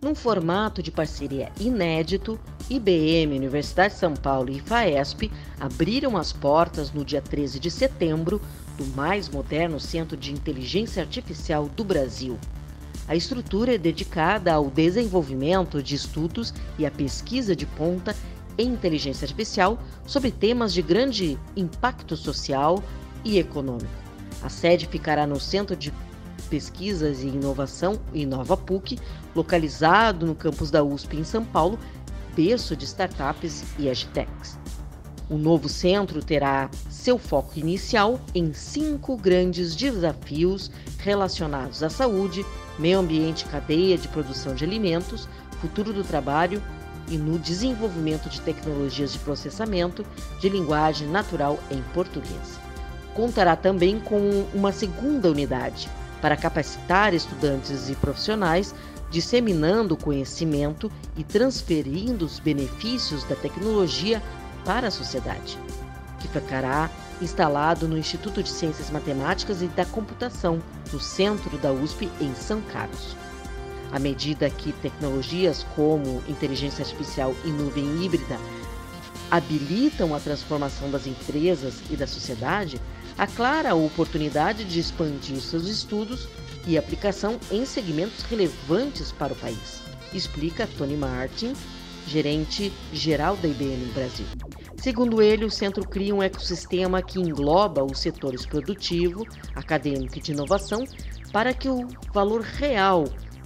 [0.00, 2.38] Num formato de parceria inédito,
[2.70, 5.28] IBM, Universidade de São Paulo e FAESP
[5.58, 8.40] abriram as portas no dia 13 de setembro
[8.76, 12.38] do mais moderno Centro de Inteligência Artificial do Brasil.
[13.08, 18.14] A estrutura é dedicada ao desenvolvimento de estudos e à pesquisa de ponta
[18.56, 22.80] em inteligência artificial sobre temas de grande impacto social
[23.24, 23.90] e econômico.
[24.42, 25.92] A sede ficará no Centro de
[26.48, 28.98] Pesquisas e Inovação Inova PUC,
[29.34, 31.78] localizado no campus da USP em São Paulo,
[32.34, 34.58] berço de startups e agtechs.
[35.30, 42.46] O novo centro terá seu foco inicial em cinco grandes desafios relacionados à saúde,
[42.78, 45.28] meio ambiente e cadeia de produção de alimentos,
[45.60, 46.62] futuro do trabalho
[47.10, 50.04] e no desenvolvimento de tecnologias de processamento
[50.40, 52.58] de linguagem natural em português.
[53.14, 55.90] Contará também com uma segunda unidade,
[56.20, 58.74] para capacitar estudantes e profissionais,
[59.10, 64.22] disseminando conhecimento e transferindo os benefícios da tecnologia
[64.64, 65.58] para a sociedade,
[66.20, 70.60] que ficará instalado no Instituto de Ciências Matemáticas e da Computação,
[70.92, 73.16] no centro da USP, em São Carlos.
[73.90, 78.38] À medida que tecnologias como inteligência artificial e nuvem híbrida
[79.30, 82.80] habilitam a transformação das empresas e da sociedade,
[83.16, 86.28] há clara a oportunidade de expandir seus estudos
[86.66, 89.80] e aplicação em segmentos relevantes para o país,
[90.12, 91.52] explica Tony Martin,
[92.06, 94.26] gerente geral da IBM Brasil.
[94.76, 100.32] Segundo ele, o centro cria um ecossistema que engloba os setores produtivo, acadêmico e de
[100.32, 100.84] inovação
[101.32, 103.04] para que o valor real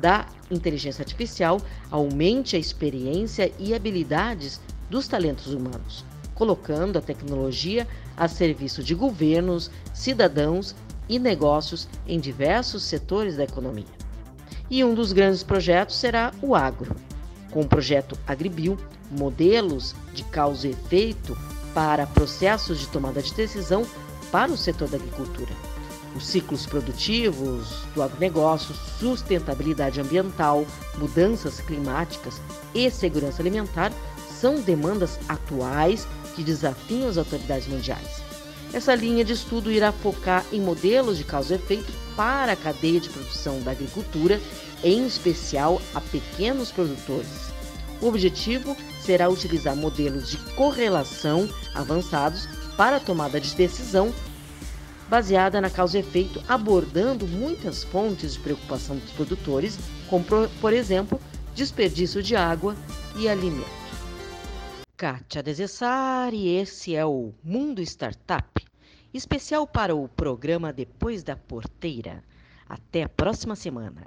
[0.00, 6.04] da inteligência artificial aumente a experiência e habilidades dos talentos humanos,
[6.34, 10.74] colocando a tecnologia a serviço de governos, cidadãos
[11.08, 13.84] e negócios em diversos setores da economia.
[14.70, 16.96] E um dos grandes projetos será o agro,
[17.50, 18.78] com o projeto Agribio,
[19.10, 21.36] modelos de causa e efeito
[21.74, 23.86] para processos de tomada de decisão
[24.32, 25.52] para o setor da agricultura.
[26.16, 30.64] Os ciclos produtivos do agronegócio, sustentabilidade ambiental,
[30.96, 32.40] mudanças climáticas
[32.72, 33.92] e segurança alimentar
[34.44, 36.06] são demandas atuais
[36.36, 38.22] que desafiam as autoridades mundiais.
[38.74, 43.00] Essa linha de estudo irá focar em modelos de causa e efeito para a cadeia
[43.00, 44.38] de produção da agricultura,
[44.82, 47.54] em especial a pequenos produtores.
[48.02, 54.12] O objetivo será utilizar modelos de correlação avançados para a tomada de decisão
[55.08, 59.78] baseada na causa e efeito, abordando muitas fontes de preocupação dos produtores,
[60.10, 60.22] como,
[60.60, 61.18] por exemplo,
[61.54, 62.76] desperdício de água
[63.16, 63.83] e alimento.
[64.96, 68.64] Kátia Desessari, esse é o Mundo Startup,
[69.12, 72.22] especial para o programa Depois da Porteira.
[72.68, 74.06] Até a próxima semana.